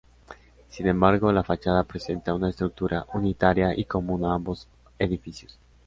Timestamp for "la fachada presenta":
1.31-2.33